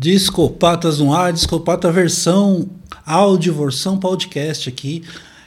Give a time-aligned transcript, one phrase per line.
[0.00, 2.70] Discopatas no ar, Discopata versão
[3.04, 5.02] áudio, versão podcast aqui.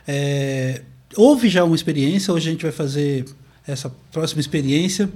[0.05, 0.81] É,
[1.15, 3.23] houve já uma experiência, hoje a gente vai fazer
[3.65, 5.09] essa próxima experiência.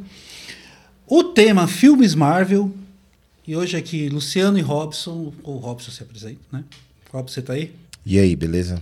[1.06, 2.74] O tema filmes Marvel.
[3.46, 5.34] E hoje aqui Luciano e Robson.
[5.44, 6.64] Ou Robson se apresenta, né?
[7.12, 7.76] Robson, você tá aí?
[8.06, 8.82] E aí, beleza?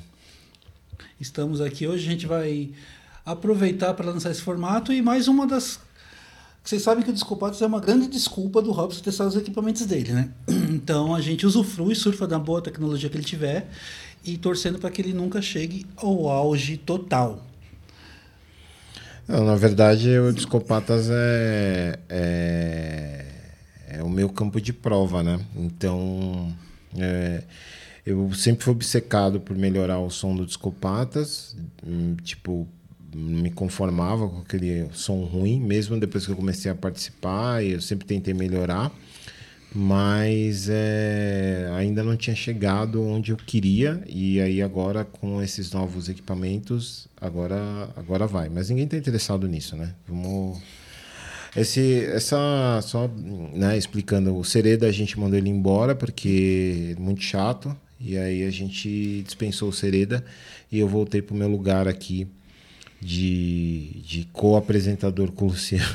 [1.20, 2.70] Estamos aqui hoje, a gente vai
[3.26, 5.80] aproveitar para lançar esse formato e mais uma das
[6.64, 10.14] vocês sabem que o Desculpados é uma grande desculpa do Robson testar os equipamentos dele,
[10.14, 10.30] né?
[10.74, 13.70] Então a gente usufrui, surfa da boa tecnologia que ele tiver
[14.24, 17.46] e torcendo para que ele nunca chegue ao auge total.
[19.28, 23.26] Não, na verdade, o Descopatas é, é,
[23.88, 25.40] é, o meu campo de prova, né?
[25.56, 26.54] Então,
[26.98, 27.44] é,
[28.06, 31.56] eu sempre fui obcecado por melhorar o som do Descopatas,
[31.86, 32.68] hum, tipo,
[33.14, 38.06] me conformava com aquele som ruim, mesmo depois que eu comecei a participar, eu sempre
[38.06, 38.92] tentei melhorar,
[39.74, 46.10] mas é, ainda não tinha chegado onde eu queria, e aí agora com esses novos
[46.10, 48.50] equipamentos, agora, agora vai.
[48.50, 49.94] Mas ninguém está interessado nisso, né?
[50.08, 50.62] Vamos.
[51.56, 53.08] Esse, essa, só
[53.54, 58.44] né, explicando, o Sereda a gente mandou ele embora porque é muito chato, e aí
[58.44, 60.26] a gente dispensou o Sereda
[60.72, 62.28] e eu voltei para o meu lugar aqui
[63.04, 65.86] de, de co-apresentador com o Luciano.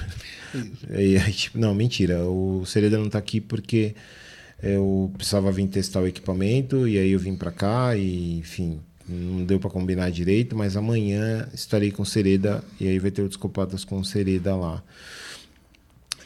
[0.90, 2.24] e aí, tipo, não, mentira.
[2.24, 3.94] O Sereda não tá aqui porque
[4.62, 9.44] eu precisava vir testar o equipamento e aí eu vim para cá e, enfim, não
[9.44, 13.28] deu para combinar direito, mas amanhã estarei com o Sereda e aí vai ter o
[13.28, 14.82] Descopatas com o Sereda lá.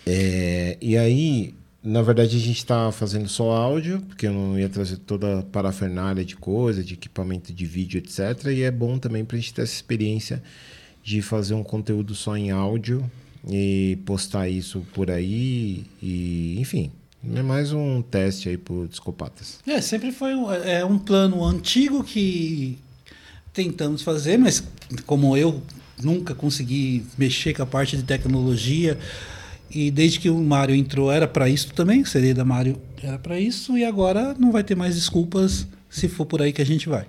[0.06, 4.69] É, e aí, na verdade, a gente está fazendo só áudio, porque eu não ia
[4.69, 8.47] trazer toda a parafernália de coisa, de equipamento de vídeo, etc.
[8.47, 10.42] E é bom também para a gente ter essa experiência
[11.03, 13.10] de fazer um conteúdo só em áudio
[13.50, 16.92] e postar isso por aí e enfim
[17.34, 19.59] é mais um teste aí por Descopatas.
[19.66, 22.76] É, sempre foi um, é um plano antigo que
[23.53, 24.62] tentamos fazer, mas
[25.06, 25.62] como eu
[26.03, 28.98] nunca consegui mexer com a parte de tecnologia
[29.75, 33.41] e desde que o Mário entrou era para isso também, seria da Mário era para
[33.41, 36.88] isso e agora não vai ter mais desculpas se for por aí que a gente
[36.88, 37.06] vai.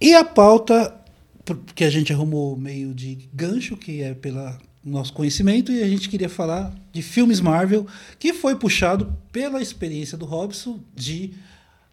[0.00, 1.00] E a pauta
[1.44, 6.08] porque a gente arrumou meio de gancho, que é pelo nosso conhecimento, e a gente
[6.08, 7.86] queria falar de filmes Marvel,
[8.18, 11.32] que foi puxado pela experiência do Robson de,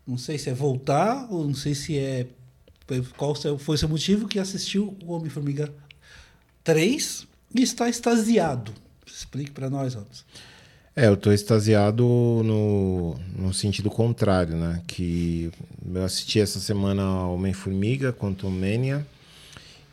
[0.06, 2.28] não sei se é voltar, ou não sei se é.
[3.18, 5.74] Qual foi o seu motivo que assistiu o Homem-Formiga
[6.64, 8.74] 3 e está extasiado.
[9.18, 10.24] Explique para nós, Robson.
[10.96, 14.80] É, eu estou extasiado no, no sentido contrário, né?
[14.86, 15.52] Que
[15.92, 19.06] eu assisti essa semana Homem-Formiga, Quantum Mania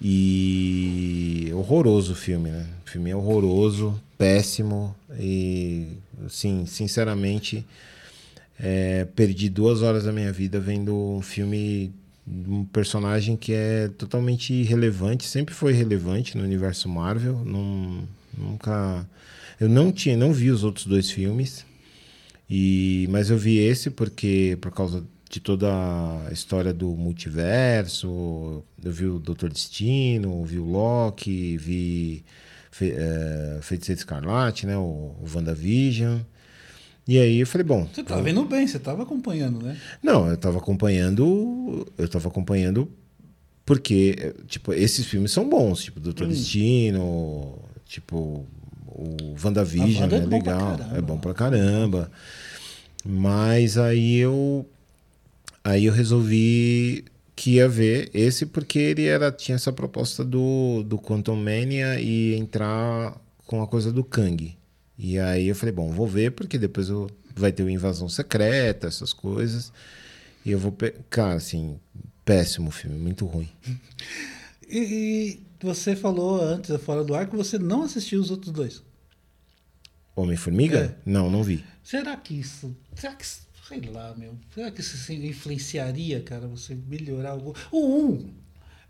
[0.00, 2.66] e horroroso o filme, né?
[2.86, 5.88] O filme é horroroso, péssimo e,
[6.26, 7.66] assim, sinceramente,
[8.60, 11.94] é, perdi duas horas da minha vida vendo um filme
[12.26, 18.04] um personagem que é totalmente irrelevante, sempre foi relevante no universo Marvel, não,
[18.36, 19.06] nunca...
[19.60, 21.64] Eu não tinha, não vi os outros dois filmes,
[22.50, 28.62] e, mas eu vi esse porque por causa de toda a história do multiverso.
[28.82, 32.24] Eu vi o Doutor Destino, vi o Loki, vi
[32.70, 34.76] Fe, é, Feiticeiro Escarlate, né?
[34.76, 36.20] O, o WandaVision.
[37.06, 37.88] E aí eu falei, bom.
[37.92, 38.24] Você estava eu...
[38.24, 39.76] vendo bem, você estava acompanhando, né?
[40.00, 41.84] Não, eu estava acompanhando.
[41.98, 42.88] Eu estava acompanhando
[43.66, 46.30] porque, tipo, esses filmes são bons, tipo, Doutor hum.
[46.30, 48.46] Destino, tipo,
[48.86, 52.10] o WandaVision é, é legal, é bom pra caramba.
[53.04, 54.66] Mas aí eu
[55.64, 60.98] Aí eu resolvi que ia ver esse porque ele era tinha essa proposta do, do
[60.98, 64.54] Quantum Mania e entrar com a coisa do Kang.
[64.98, 68.86] E aí eu falei, bom, vou ver porque depois eu, vai ter o Invasão Secreta,
[68.86, 69.72] essas coisas.
[70.44, 70.76] E eu vou...
[71.08, 71.80] Cara, assim,
[72.26, 73.48] péssimo filme, muito ruim.
[74.68, 78.82] e, você falou antes, fora do ar, que você não assistiu os outros dois.
[80.14, 80.96] Homem-Formiga?
[81.06, 81.10] É.
[81.10, 81.64] Não, não vi.
[81.82, 82.76] Será que isso...
[82.94, 83.24] Será que
[83.66, 84.36] Sei lá, meu.
[84.54, 87.56] Será que isso influenciaria, cara, você melhorar algo?
[87.72, 88.30] O 1,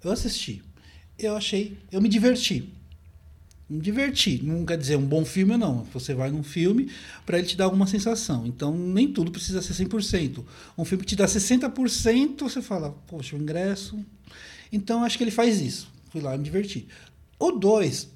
[0.03, 0.62] eu assisti.
[1.17, 1.79] Eu achei.
[1.93, 2.73] Eu me diverti.
[3.70, 4.43] Me diverti.
[4.43, 5.85] Não quer dizer um bom filme, não.
[5.93, 6.91] Você vai num filme
[7.25, 8.44] para ele te dar alguma sensação.
[8.47, 10.44] Então, nem tudo precisa ser 100%.
[10.77, 14.05] Um filme que te dá 60%, você fala, poxa, o ingresso.
[14.73, 15.88] Então, acho que ele faz isso.
[16.14, 16.87] Fui lá me diverti.
[17.40, 18.08] O 2,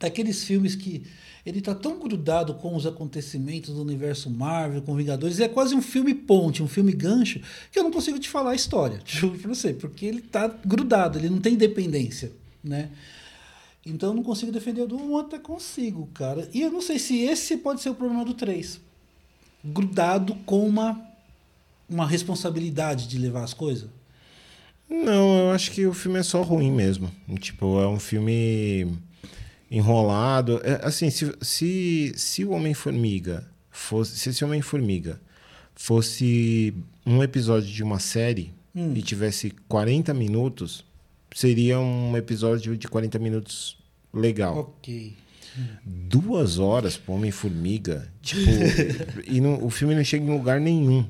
[0.00, 1.04] é aqueles filmes que
[1.44, 5.82] ele tá tão grudado com os acontecimentos do universo Marvel, com Vingadores, é quase um
[5.82, 7.38] filme ponte, um filme gancho,
[7.70, 11.18] que eu não consigo te falar a história, juro pra você, porque ele tá grudado,
[11.18, 12.32] ele não tem independência,
[12.64, 12.88] né?
[13.84, 16.48] Então eu não consigo defender o do 1 até consigo, cara.
[16.54, 18.80] E eu não sei se esse pode ser o problema do 3.
[19.62, 20.98] grudado com uma,
[21.86, 23.99] uma responsabilidade de levar as coisas?
[24.90, 27.10] Não, eu acho que o filme é só ruim mesmo.
[27.38, 28.86] Tipo, é um filme
[29.70, 30.60] enrolado.
[30.64, 34.18] É, assim, se, se, se o Homem-Formiga fosse.
[34.18, 35.20] Se esse Homem-Formiga
[35.74, 36.74] fosse
[37.06, 38.92] um episódio de uma série Hum.
[38.94, 40.84] e tivesse 40 minutos,
[41.34, 43.76] seria um episódio de 40 minutos
[44.14, 44.58] legal.
[44.78, 45.14] Ok.
[45.84, 48.08] Duas horas pro Homem-Formiga.
[48.22, 48.40] Tipo,
[49.26, 51.04] e não- o filme não chega em lugar nenhum.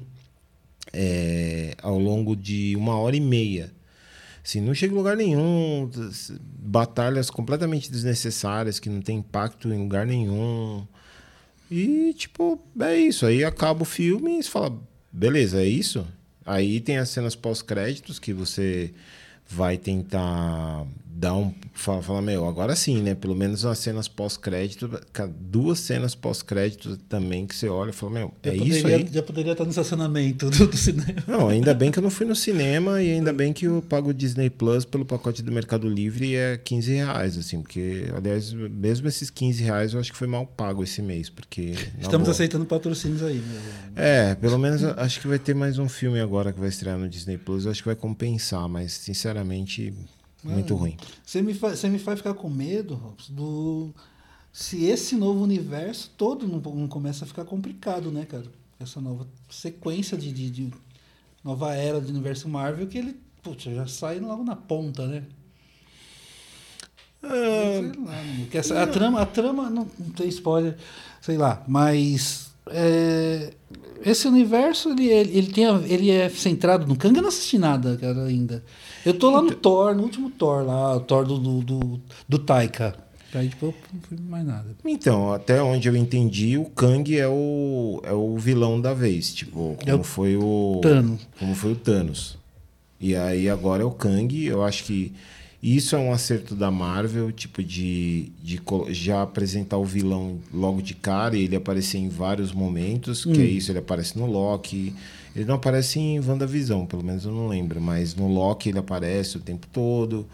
[0.92, 3.72] É, ao longo de uma hora e meia.
[4.44, 5.90] Assim, não chega em lugar nenhum.
[6.58, 10.86] Batalhas completamente desnecessárias que não tem impacto em lugar nenhum.
[11.70, 13.26] E, tipo, é isso.
[13.26, 14.76] Aí acaba o filme e você fala,
[15.12, 16.06] beleza, é isso?
[16.44, 18.92] Aí tem as cenas pós-créditos que você
[19.48, 20.86] vai tentar
[21.20, 21.52] dar um.
[21.74, 23.14] Falar, falar, meu, agora sim, né?
[23.14, 24.90] Pelo menos as cenas pós-crédito,
[25.38, 29.08] duas cenas pós-crédito também que você olha e fala, meu, Já é poderia, isso aí?
[29.12, 31.22] Já poderia estar no estacionamento do, do cinema.
[31.26, 34.10] Não, ainda bem que eu não fui no cinema e ainda bem que eu pago
[34.10, 38.52] o Disney Plus pelo pacote do Mercado Livre e é 15 reais, assim, porque, aliás,
[38.52, 41.74] mesmo esses 15 reais eu acho que foi mal pago esse mês, porque.
[41.98, 42.32] Estamos boa.
[42.32, 43.36] aceitando patrocínios aí.
[43.36, 43.60] Né?
[43.96, 47.08] É, pelo menos acho que vai ter mais um filme agora que vai estrear no
[47.08, 47.64] Disney Plus.
[47.64, 49.92] Eu acho que vai compensar, mas sinceramente,
[50.42, 50.96] muito ruim.
[51.24, 53.94] Você me, faz, você me faz ficar com medo Robson, do.
[54.52, 58.46] Se esse novo universo todo não, não começa a ficar complicado, né, cara?
[58.80, 60.74] Essa nova sequência de, de, de
[61.44, 65.24] nova era do universo Marvel que ele putz, já sai logo na ponta, né?
[67.22, 67.28] Ah,
[67.78, 70.76] Sei lá, essa- a, trama, a trama não, não tem spoiler,
[71.20, 73.50] sei lá, mas é,
[74.04, 77.14] esse universo ele, ele, ele, tem ele é centrado no Kang.
[77.16, 78.62] Eu não assisti nada, cara, ainda.
[79.04, 82.38] Eu tô lá no Thor, no último Thor lá, o Thor do, do, do, do
[82.38, 82.94] Taika.
[83.32, 84.66] Aí eu não fui mais nada.
[84.84, 89.76] Então, até onde eu entendi, o Kang é o, é o vilão da vez, tipo,
[89.86, 91.20] É como o foi o Thanos.
[91.38, 92.36] como foi o Thanos.
[93.00, 95.12] E aí agora é o Kang, eu acho que
[95.62, 98.60] isso é um acerto da Marvel, tipo de, de
[98.90, 103.44] já apresentar o vilão logo de cara e ele aparecer em vários momentos, que é
[103.44, 104.94] isso, ele aparece no Loki,
[105.34, 109.36] ele não aparece em WandaVision, pelo menos eu não lembro, mas no Loki ele aparece
[109.36, 110.26] o tempo todo.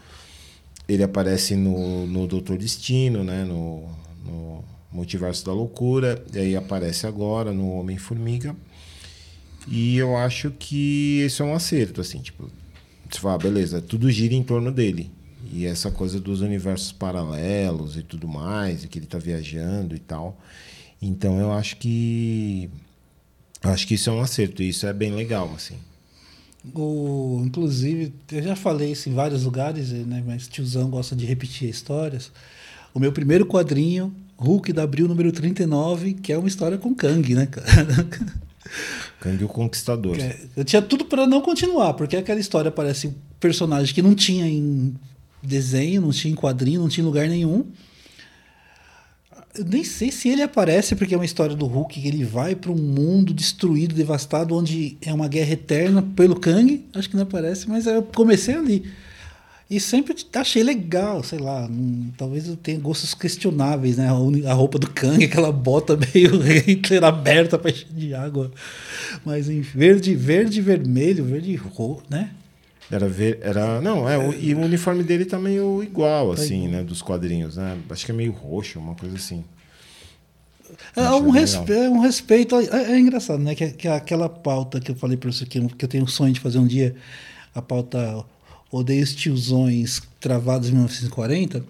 [0.87, 3.43] Ele aparece no, no Doutor Destino, né?
[3.43, 3.89] No,
[4.25, 6.23] no Multiverso da Loucura.
[6.33, 8.55] E aí aparece agora no Homem-Formiga.
[9.67, 12.49] E eu acho que esse é um acerto, assim, tipo,
[13.09, 15.11] você fala, ah, beleza, tudo gira em torno dele.
[15.51, 19.99] E essa coisa dos universos paralelos e tudo mais, e que ele tá viajando e
[19.99, 20.37] tal.
[21.01, 22.69] Então eu acho que.
[23.63, 25.75] Eu acho que isso é um acerto, e isso é bem legal, assim.
[26.75, 31.69] O, inclusive, eu já falei isso em vários lugares, né, mas tiozão gosta de repetir
[31.69, 32.31] histórias.
[32.93, 37.33] O meu primeiro quadrinho, Hulk da Abril número 39, que é uma história com Kang,
[37.33, 38.07] né, cara?
[39.19, 40.17] Kang o Conquistador.
[40.19, 44.13] É, Eu tinha tudo para não continuar, porque aquela história parece um personagem que não
[44.13, 44.95] tinha em
[45.41, 47.65] desenho, não tinha quadrinho, não tinha lugar nenhum.
[49.57, 52.55] Eu nem sei se ele aparece, porque é uma história do Hulk que ele vai
[52.55, 56.85] para um mundo destruído, devastado, onde é uma guerra eterna pelo Kang.
[56.93, 58.85] Acho que não aparece, mas eu comecei ali.
[59.69, 61.69] E sempre achei legal, sei lá.
[62.17, 64.07] talvez eu tenha gostos questionáveis, né?
[64.07, 68.51] A A roupa do Kang, aquela bota meio Hitler aberta para encher de água.
[69.25, 72.29] Mas em verde, verde, vermelho, verde roxo, né?
[72.89, 76.67] Era ver, era não é o, e o uniforme dele tá meio igual Tá assim,
[76.69, 77.77] né, dos quadrinhos, né?
[77.89, 79.43] Acho que é meio roxo, uma coisa assim.
[80.95, 82.55] É um, respe é um respeito.
[82.55, 83.55] É, é engraçado, né?
[83.55, 86.07] Que, que aquela pauta que eu falei para você que, eu- que eu tenho um
[86.07, 86.95] sonho de fazer um dia,
[87.53, 88.23] a pauta
[88.71, 91.63] Odeio os tiozões travados em 1940,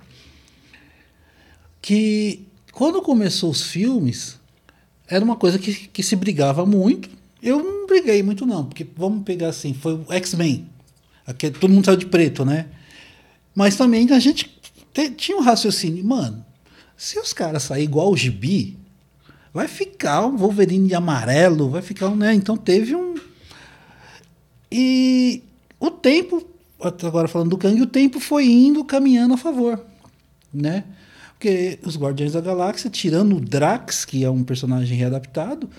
[1.81, 4.37] que quando começou os filmes,
[5.07, 7.09] era uma coisa que, que se brigava muito.
[7.41, 10.67] Eu não briguei muito, não, porque vamos pegar assim, foi o X-Men.
[11.27, 12.67] Aquele- Todo mundo saiu de preto, né?
[13.53, 14.49] Mas também a gente
[14.93, 16.43] te- tinha um raciocínio, mano,
[16.95, 18.77] se os caras saírem igual o gibi,
[19.53, 22.33] vai ficar um Wolverine de amarelo, vai ficar um, né?
[22.33, 23.15] Então teve um.
[24.71, 25.43] E
[25.79, 26.45] o tempo,
[26.79, 29.83] agora falando do Kang, o tempo foi indo caminhando a favor,
[30.53, 30.83] né?
[31.33, 35.69] Porque os Guardiões da Galáxia, tirando o Drax, que é um personagem readaptado,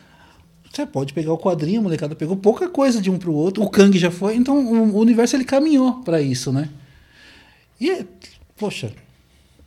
[0.79, 3.71] você pode pegar o quadrinho, a molecada pegou pouca coisa de um pro outro, o
[3.71, 6.69] Kang já foi, então o o universo ele caminhou para isso, né?
[7.81, 8.05] E,
[8.57, 8.93] poxa,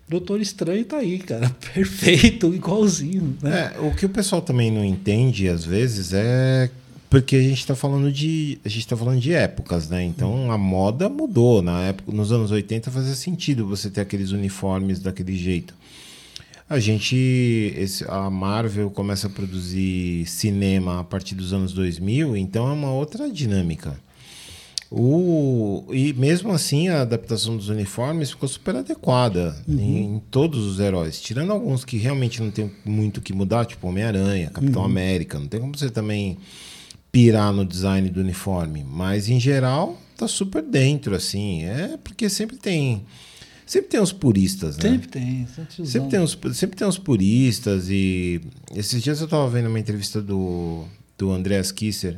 [0.07, 3.73] Doutor Estranho tá aí, cara, perfeito, igualzinho, né?
[3.75, 6.69] É, o que o pessoal também não entende às vezes é
[7.09, 10.03] porque a gente está falando de a gente tá falando de épocas, né?
[10.03, 14.99] Então a moda mudou na época, nos anos 80 fazia sentido você ter aqueles uniformes
[14.99, 15.73] daquele jeito.
[16.71, 17.73] A gente.
[17.75, 22.91] Esse, a Marvel começa a produzir cinema a partir dos anos 2000, então é uma
[22.93, 23.99] outra dinâmica.
[24.89, 29.79] O, e mesmo assim, a adaptação dos uniformes ficou super adequada uhum.
[29.79, 31.21] em, em, todos os heróis.
[31.21, 34.87] Tirando alguns que realmente não tem muito o que mudar, tipo Homem-Aranha, Capitão uhum.
[34.87, 35.39] América.
[35.39, 36.37] Não tem como você também
[37.11, 38.85] pirar no design do uniforme.
[38.87, 41.65] Mas, em geral, tá super dentro, assim.
[41.65, 43.05] É porque sempre tem...
[43.71, 44.81] Sempre tem os puristas, né?
[44.81, 45.47] Sempre tem.
[45.85, 48.41] Sempre tem, os, sempre tem os puristas e...
[48.75, 50.83] Esses dias eu estava vendo uma entrevista do,
[51.17, 52.17] do Andreas Kisser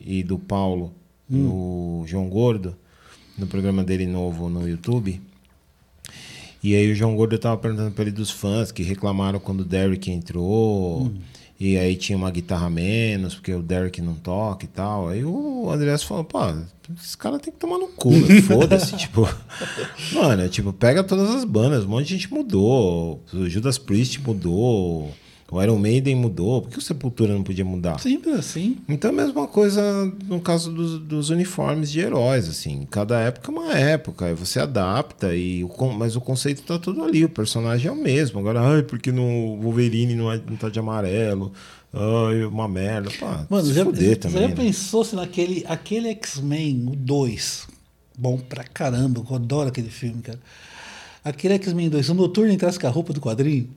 [0.00, 0.94] e do Paulo
[1.28, 2.02] hum.
[2.02, 2.76] no João Gordo,
[3.36, 5.20] no programa dele novo no YouTube.
[6.62, 9.64] E aí o João Gordo estava perguntando para ele dos fãs que reclamaram quando o
[9.64, 11.06] Derek entrou.
[11.06, 11.14] Hum.
[11.64, 15.08] E aí tinha uma guitarra menos, porque o Derek não toca e tal.
[15.08, 16.40] Aí o Andrés falou, pô,
[17.00, 18.42] esse cara tem que tomar no cu, né?
[18.42, 18.96] foda-se.
[18.96, 19.28] tipo,
[20.12, 23.22] mano, tipo, pega todas as bandas, um monte de gente mudou.
[23.32, 25.14] O Judas Priest mudou.
[25.52, 28.00] O Iron Maiden mudou, por que o Sepultura não podia mudar?
[28.00, 28.78] Sempre assim.
[28.88, 32.88] Então a mesma coisa no caso dos, dos uniformes de heróis, assim.
[32.90, 37.04] Cada época é uma época, aí você adapta, e o, mas o conceito tá tudo
[37.04, 38.40] ali, o personagem é o mesmo.
[38.40, 41.52] Agora, ai, porque no Wolverine não, é, não tá de amarelo?
[41.92, 43.10] Ai, uma merda.
[43.20, 44.54] Pá, Mano, já, também, já né?
[44.54, 47.68] pensou se naquele aquele X-Men, o 2,
[48.16, 50.40] bom pra caramba, eu adoro aquele filme, cara.
[51.22, 53.68] Aquele X-Men 2, o Noturno entrasse com a roupa do quadrinho.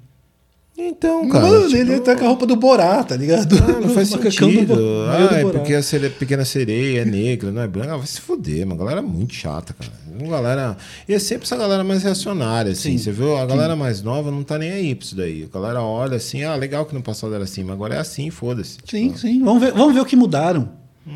[0.78, 1.46] Então, cara.
[1.46, 1.78] Mano, tipo...
[1.78, 3.56] ele tá com a roupa do Borá, tá ligado?
[3.58, 4.74] Ah, não faz sentido.
[5.10, 7.94] Ah, é porque a sereia, pequena sereia é negra, não é branca.
[7.94, 9.92] Ah, vai se fuder, uma galera muito chata, cara.
[10.20, 10.78] Uma galera.
[11.08, 12.98] E é sempre essa galera mais reacionária, assim.
[12.98, 13.04] Sim.
[13.04, 13.38] Você viu?
[13.38, 13.80] A galera Sim.
[13.80, 15.48] mais nova não tá nem aí pra isso daí.
[15.50, 18.30] A galera olha assim, ah, legal que no passado era assim, mas agora é assim,
[18.30, 18.78] foda-se.
[18.78, 18.92] Tipo...
[18.92, 19.44] Sim, sim.
[19.44, 20.70] Vamos ver, vamos ver o que mudaram.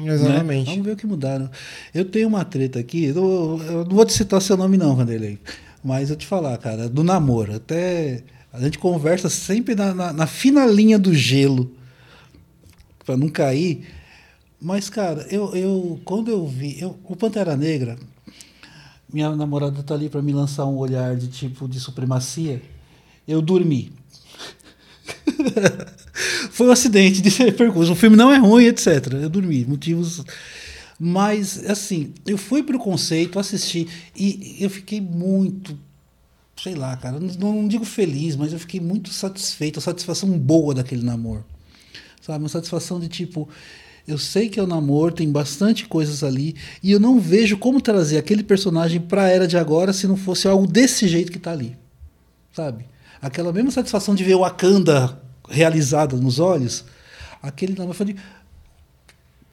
[0.06, 0.68] Exatamente.
[0.68, 0.72] Né?
[0.72, 1.50] Vamos ver o que mudaram.
[1.94, 5.38] Eu tenho uma treta aqui, eu, eu não vou te citar seu nome, não, Vanderlei.
[5.84, 7.56] Mas eu te falar, cara, do namoro.
[7.56, 8.24] Até.
[8.52, 11.72] A gente conversa sempre na, na, na fina linha do gelo,
[13.06, 13.88] para não cair.
[14.60, 16.80] Mas, cara, eu, eu quando eu vi.
[16.80, 17.98] Eu, o Pantera Negra,
[19.12, 22.62] minha namorada tá ali para me lançar um olhar de tipo de supremacia.
[23.28, 23.94] Eu dormi.
[26.52, 27.94] Foi um acidente de percurso.
[27.94, 29.14] O filme não é ruim, etc.
[29.14, 29.64] Eu dormi.
[29.66, 30.24] Motivos.
[31.00, 35.78] Mas, assim, eu fui pro conceito, assisti e eu fiquei muito
[36.62, 40.74] sei lá, cara, não, não, digo feliz, mas eu fiquei muito satisfeito, a satisfação boa
[40.74, 41.46] daquele namoro.
[42.22, 43.48] Sabe, uma satisfação de tipo,
[44.08, 47.58] eu sei que é o um namoro, tem bastante coisas ali, e eu não vejo
[47.58, 51.32] como trazer aquele personagem para a era de agora se não fosse algo desse jeito
[51.32, 51.78] que tá ali.
[52.54, 52.86] Sabe?
[53.22, 56.84] Aquela mesma satisfação de ver o Wakanda realizada nos olhos,
[57.42, 58.16] aquele namoro, eu falei,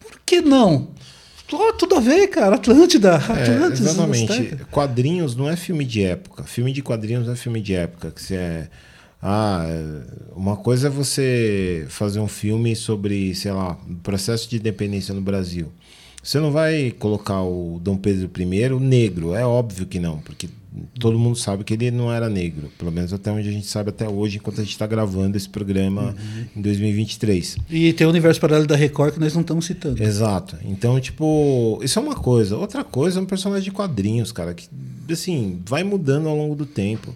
[0.00, 0.88] por que não?
[1.52, 2.56] Oh, tudo a ver, cara.
[2.56, 3.16] Atlântida.
[3.16, 3.64] Atlântida.
[3.64, 4.56] É, exatamente.
[4.70, 6.44] Quadrinhos não é filme de época.
[6.44, 8.10] Filme de quadrinhos não é filme de época.
[8.10, 8.68] Que você é.
[9.22, 9.64] Ah,
[10.34, 15.20] uma coisa é você fazer um filme sobre, sei lá, o processo de independência no
[15.20, 15.72] Brasil.
[16.22, 20.48] Você não vai colocar o Dom Pedro I negro, é óbvio que não, porque
[20.98, 23.90] todo mundo sabe que ele não era negro, pelo menos até onde a gente sabe
[23.90, 26.46] até hoje, enquanto a gente está gravando esse programa uhum.
[26.56, 27.58] em 2023.
[27.70, 30.02] E tem o universo paralelo da Record que nós não estamos citando.
[30.02, 30.56] Exato.
[30.64, 32.56] Então, tipo, isso é uma coisa.
[32.56, 34.68] Outra coisa é um personagem de quadrinhos, cara, que,
[35.10, 37.14] assim, vai mudando ao longo do tempo.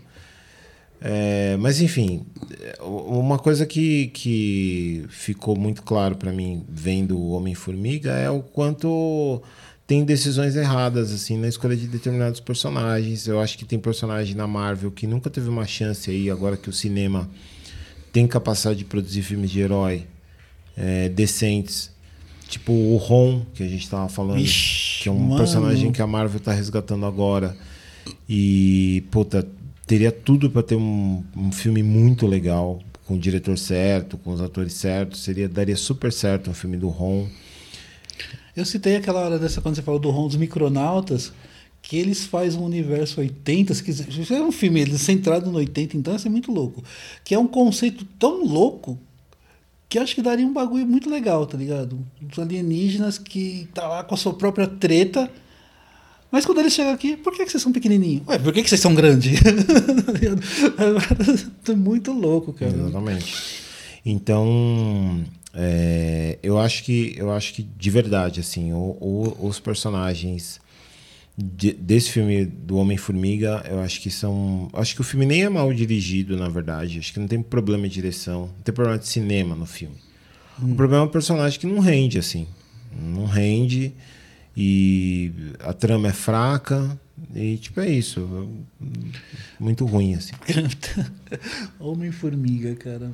[1.00, 2.26] É, mas, enfim,
[2.81, 9.43] uma coisa que, que ficou muito claro para mim vendo o Homem-Formiga é o quanto
[9.91, 13.27] tem decisões erradas assim na escolha de determinados personagens.
[13.27, 16.71] Eu acho que tem personagem na Marvel que nunca teve uma chance aí, agora que
[16.71, 17.29] o cinema
[18.13, 20.07] tem capacidade de produzir filmes de herói
[20.77, 21.91] é, decentes.
[22.49, 25.39] Tipo o Ron, que a gente estava falando, Ixi, que é um mano.
[25.39, 27.57] personagem que a Marvel está resgatando agora.
[28.29, 29.45] E, puta,
[29.89, 32.79] teria tudo para ter um, um filme muito legal,
[33.09, 35.25] com o diretor certo, com os atores certos.
[35.25, 37.27] Seria, daria super certo um filme do Ron.
[38.57, 41.33] Eu citei aquela hora dessa quando você falou do Ron dos Micronautas,
[41.83, 44.09] que eles fazem um universo 80, se quiser.
[44.09, 46.83] Isso é um filme ele centrado no 80, então isso é muito louco.
[47.25, 48.99] Que é um conceito tão louco
[49.89, 51.99] que acho que daria um bagulho muito legal, tá ligado?
[52.31, 55.29] Os alienígenas que tá lá com a sua própria treta.
[56.31, 58.23] Mas quando eles chegam aqui, por que, que vocês são pequenininhos?
[58.29, 59.41] Ué, por que, que vocês são grandes?
[61.69, 62.73] é muito louco, cara.
[62.73, 63.35] Exatamente.
[64.07, 70.61] Então, é, eu acho que eu acho que de verdade assim o, o, os personagens
[71.37, 75.42] de, desse filme do Homem Formiga eu acho que são acho que o filme nem
[75.42, 76.99] é mal dirigido na verdade.
[76.99, 79.97] Acho que não tem problema de direção não tem problema de cinema no filme.
[80.62, 80.73] Hum.
[80.73, 82.47] o problema é o personagem que não rende assim.
[82.92, 83.92] Não rende
[84.57, 86.99] e a trama é fraca
[87.35, 88.29] E, tipo, é isso.
[89.59, 90.33] Muito ruim, assim.
[91.79, 93.13] Homem-Formiga, cara.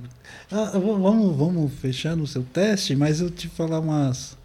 [0.51, 4.37] Ah, vamos, vamos fechar no seu teste, mas eu te falar umas.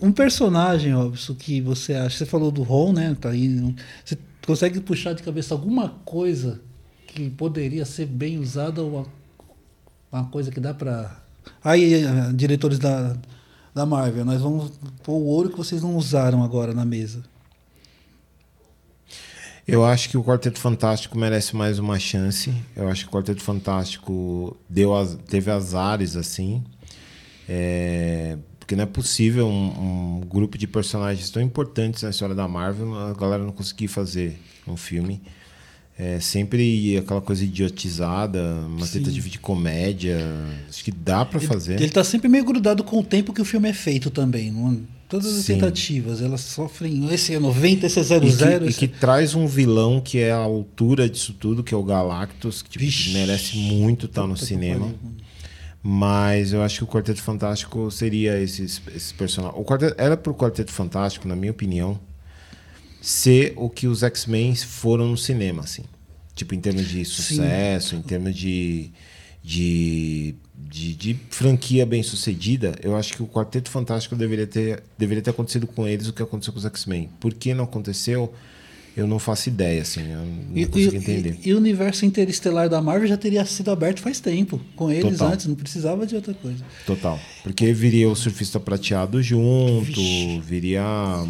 [0.00, 2.18] Um personagem, Robson, que você acha.
[2.18, 3.16] Você falou do Ron, né?
[3.20, 3.74] Tá aí.
[4.04, 4.16] Você
[4.46, 6.60] consegue puxar de cabeça alguma coisa
[7.06, 9.06] que poderia ser bem usada ou uma,
[10.10, 11.20] uma coisa que dá pra.
[11.62, 13.16] Aí, eh, diretores da,
[13.74, 17.22] da Marvel, nós vamos pôr o ouro que vocês não usaram agora na mesa.
[19.66, 22.52] Eu acho que o Quarteto Fantástico merece mais uma chance.
[22.74, 26.64] Eu acho que o Quarteto Fantástico deu as, teve azares assim.
[27.48, 32.48] É, porque não é possível um, um, grupo de personagens tão importantes na história da
[32.48, 35.20] Marvel a galera não conseguir fazer um filme.
[35.98, 39.00] É sempre aquela coisa idiotizada, uma Sim.
[39.00, 40.18] tentativa de comédia.
[40.68, 41.74] Acho que dá para fazer.
[41.74, 44.50] Ele, ele tá sempre meio grudado com o tempo que o filme é feito também.
[44.50, 45.56] Não, todas as Sim.
[45.56, 47.12] tentativas, elas sofrem.
[47.12, 48.26] Esse é 90, esse é 00.
[48.26, 48.70] E que, esse...
[48.70, 52.62] e que traz um vilão que é a altura disso tudo, que é o Galactus,
[52.62, 54.90] que tipo, merece muito estar tá no cinema.
[55.82, 59.60] Mas eu acho que o Quarteto Fantástico seria esses, esses personagens.
[59.60, 62.00] O quarteto, era pro Quarteto Fantástico, na minha opinião,
[62.98, 65.82] ser o que os X-Men foram no cinema, assim.
[66.34, 67.96] Tipo, em termos de sucesso, Sim.
[67.96, 68.90] em termos de,
[69.42, 75.22] de, de, de, franquia bem sucedida, eu acho que o Quarteto Fantástico deveria ter, deveria
[75.22, 77.10] ter acontecido com eles o que aconteceu com os X-Men.
[77.18, 78.32] Por que não aconteceu?
[78.94, 81.38] Eu não faço ideia, assim, eu não e, consigo entender.
[81.42, 85.16] E, e, o universo interestelar da Marvel já teria sido aberto faz tempo, com eles
[85.16, 85.32] Total.
[85.32, 86.62] antes, não precisava de outra coisa.
[86.86, 87.18] Total.
[87.42, 90.42] Porque viria o surfista prateado junto, Vixe.
[90.44, 90.84] viria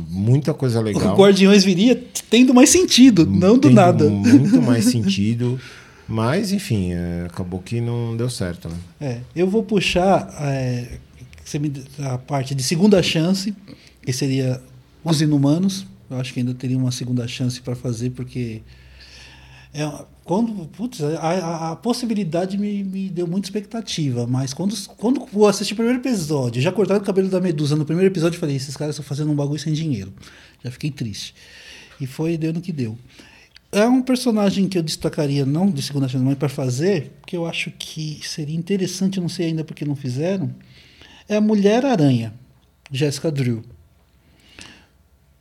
[0.08, 1.14] muita coisa legal.
[1.14, 4.10] O Guardiões viria tendo mais sentido, não do nada.
[4.10, 5.58] Muito mais sentido.
[6.08, 8.68] Mas, enfim, é, acabou que não deu certo.
[8.68, 8.76] Né?
[9.00, 10.98] É, eu vou puxar é,
[12.00, 13.54] a parte de segunda chance,
[14.02, 14.60] que seria
[15.04, 18.60] Os Inumanos eu acho que ainda teria uma segunda chance para fazer, porque
[19.72, 19.90] é,
[20.24, 25.46] quando putz, a, a, a, possibilidade me, me deu muita expectativa, mas quando, quando eu
[25.46, 28.56] assisti o primeiro episódio, já cortaram o cabelo da Medusa no primeiro episódio, eu falei:
[28.56, 30.12] esses caras estão fazendo um bagulho sem dinheiro.
[30.62, 31.34] Já fiquei triste.
[31.98, 32.98] E foi deu no que deu.
[33.74, 37.46] É um personagem que eu destacaria, não de segunda chance, mas para fazer, que eu
[37.46, 40.54] acho que seria interessante, não sei ainda porque não fizeram,
[41.26, 42.34] é a Mulher-Aranha,
[42.90, 43.62] Jessica Drew.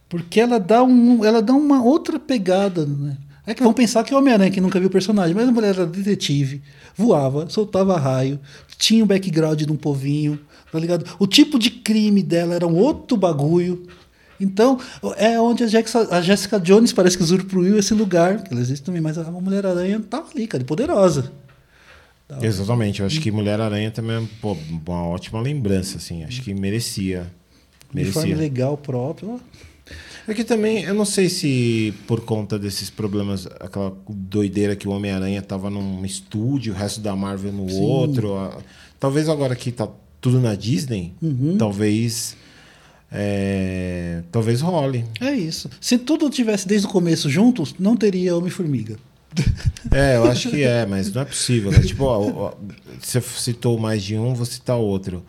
[0.07, 3.17] Porque ela dá, um, ela dá uma outra pegada, né?
[3.45, 5.75] É que vão pensar que é Homem-Aranha, que nunca viu o personagem, mas a mulher
[5.75, 6.61] era detetive,
[6.95, 8.39] voava, soltava raio,
[8.77, 10.39] tinha o um background de um povinho,
[10.71, 11.05] tá ligado?
[11.19, 13.85] O tipo de crime dela era um outro bagulho.
[14.41, 14.79] Então,
[15.17, 18.83] é onde a Jessica, a Jessica Jones parece que usufruiu esse lugar, que ela existe
[18.83, 21.31] também, mas a Mulher-Aranha tava ali, cara, poderosa.
[22.27, 26.53] Tava Exatamente, eu acho que Mulher-Aranha também é pô, uma ótima lembrança, assim, acho que
[26.53, 27.31] merecia.
[27.93, 28.21] merecia.
[28.21, 29.39] Uniforme legal próprio.
[30.27, 34.91] É que também, eu não sei se por conta desses problemas, aquela doideira que o
[34.91, 37.81] Homem-Aranha estava num estúdio, o resto da Marvel no Sim.
[37.81, 38.51] outro.
[38.99, 39.89] Talvez agora que tá
[40.21, 41.57] tudo na Disney, uhum.
[41.57, 42.37] talvez.
[43.11, 45.05] É, talvez role.
[45.19, 45.69] É isso.
[45.81, 48.97] Se tudo tivesse desde o começo juntos, não teria Homem-Formiga.
[49.93, 51.69] É, eu acho que é, mas não é possível.
[51.69, 51.79] Né?
[51.79, 52.53] Tipo, ó, ó,
[53.01, 55.21] você citou mais de um, vou citar outro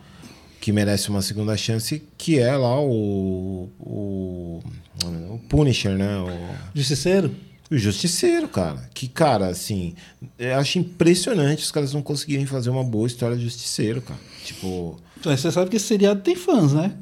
[0.63, 4.63] que merece uma segunda chance, que é lá o, o,
[5.03, 6.17] o Punisher, né?
[6.19, 6.29] O
[6.73, 7.35] Justiceiro?
[7.69, 8.89] O Justiceiro, cara.
[8.93, 9.93] Que, cara, assim,
[10.39, 14.19] eu acho impressionante os caras não conseguirem fazer uma boa história de Justiceiro, cara.
[14.45, 14.97] Tipo.
[15.21, 16.93] Você sabe que esse seriado tem fãs, né?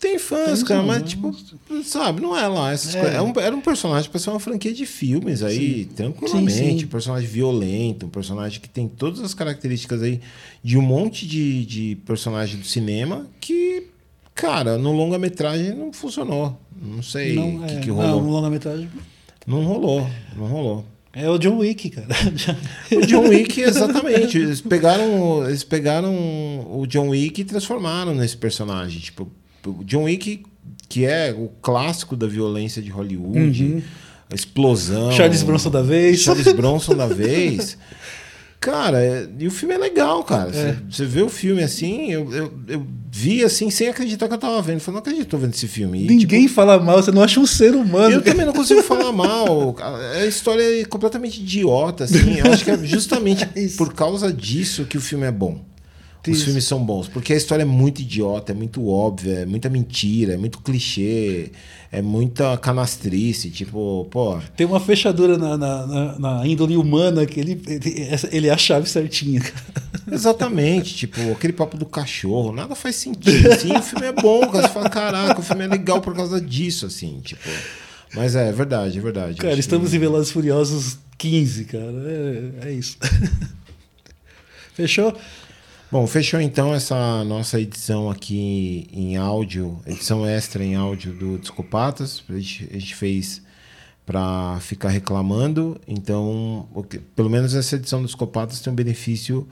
[0.00, 1.36] Tem fãs, cara, mas, tipo,
[1.84, 2.72] sabe, não é lá.
[2.72, 3.16] Essas é.
[3.16, 5.94] É um, era um personagem para ser uma franquia de filmes aí, sim.
[5.94, 6.52] tranquilamente.
[6.52, 6.84] Sim, sim.
[6.86, 10.22] Um personagem violento, um personagem que tem todas as características aí
[10.62, 13.88] de um monte de, de personagem do cinema que,
[14.34, 16.58] cara, no longa-metragem não funcionou.
[16.80, 18.08] Não sei o que, é, que rolou.
[18.08, 18.88] Não, no longa-metragem.
[19.46, 20.84] Não rolou, não rolou.
[21.12, 22.06] É o John Wick, cara.
[22.90, 24.38] o John Wick, exatamente.
[24.38, 26.14] Eles pegaram, eles pegaram
[26.70, 29.00] o John Wick e transformaram nesse personagem.
[29.00, 29.28] Tipo,
[29.84, 30.42] John Wick,
[30.88, 33.82] que é o clássico da violência de Hollywood, uhum.
[34.30, 35.12] a explosão.
[35.12, 36.20] Charles Bronson da vez.
[36.20, 37.76] Charles Bronson da vez.
[38.60, 40.54] Cara, é, e o filme é legal, cara.
[40.54, 40.76] É.
[40.90, 44.60] Você, vê o filme assim, eu, eu, eu, vi assim, sem acreditar que eu tava
[44.60, 44.76] vendo.
[44.76, 46.04] Eu falei, não acredito que tô vendo esse filme.
[46.04, 48.16] E, Ninguém tipo, fala mal, você não acha um ser humano.
[48.16, 49.74] Eu também não consigo falar mal.
[50.14, 52.38] A história é completamente idiota, assim.
[52.38, 55.64] Eu acho que é justamente é por causa disso que o filme é bom.
[56.28, 59.68] Os filmes são bons, porque a história é muito idiota, é muito óbvia, é muita
[59.70, 61.50] mentira, é muito clichê,
[61.90, 64.38] é muita canastrice, tipo, pô.
[64.56, 68.58] Tem uma fechadura na, na, na, na índole humana que ele, ele, ele é a
[68.58, 69.40] chave certinha.
[70.12, 73.50] Exatamente, tipo, aquele papo do cachorro, nada faz sentido.
[73.52, 74.66] Assim, o filme é bom, cara.
[74.68, 77.48] Você fala, caraca, o filme é legal por causa disso, assim, tipo.
[78.14, 79.36] Mas é, é verdade, é verdade.
[79.36, 81.84] Cara, estamos que- em Velozes Furiosos 15, cara.
[82.62, 82.98] É, é isso.
[84.74, 85.16] Fechou?
[85.90, 92.22] Bom, fechou então essa nossa edição aqui em áudio, edição extra em áudio do Discopatas.
[92.28, 93.42] A gente, a gente fez
[94.06, 95.80] para ficar reclamando.
[95.88, 96.68] Então,
[97.16, 99.48] pelo menos essa edição do Discopatas tem um benefício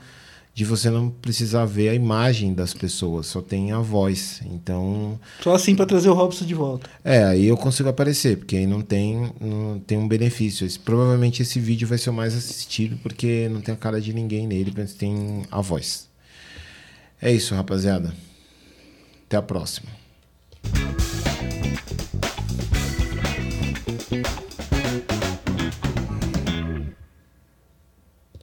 [0.53, 4.41] de você não precisar ver a imagem das pessoas, só tem a voz.
[4.45, 6.89] Então, Só assim pra trazer o Robson de volta.
[7.03, 10.65] é, aí eu consigo aparecer, porque aí não tem, não tem um benefício.
[10.65, 14.11] Esse- provavelmente esse vídeo vai ser o mais assistido, porque não tem a cara de
[14.13, 16.08] ninguém nele, mas tem a voz.
[17.21, 18.13] É isso, rapaziada.
[19.25, 19.89] Até a próxima.